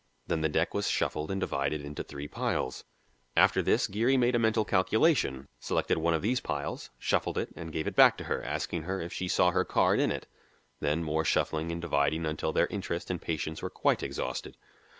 [0.25, 2.83] Then the deck was shuffled and divided into three piles.
[3.37, 7.71] After this Geary made a mental calculation, selected one of these piles, shuffled it, and
[7.71, 10.25] gave it back to her, asking her if she saw her card in it;
[10.79, 14.57] then more shuffling and dividing until their interest and patience were quite exhausted.